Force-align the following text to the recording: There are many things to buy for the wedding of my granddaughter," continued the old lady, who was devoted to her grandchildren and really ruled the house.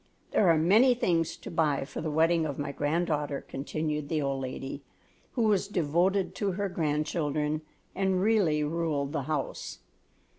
There 0.31 0.49
are 0.49 0.57
many 0.57 0.95
things 0.95 1.37
to 1.37 1.51
buy 1.51 1.85
for 1.85 2.01
the 2.01 2.09
wedding 2.09 2.47
of 2.47 2.57
my 2.57 2.71
granddaughter," 2.71 3.45
continued 3.47 4.09
the 4.09 4.19
old 4.19 4.41
lady, 4.41 4.81
who 5.33 5.43
was 5.43 5.67
devoted 5.67 6.33
to 6.37 6.53
her 6.53 6.69
grandchildren 6.69 7.61
and 7.93 8.19
really 8.19 8.63
ruled 8.63 9.11
the 9.11 9.21
house. 9.29 9.77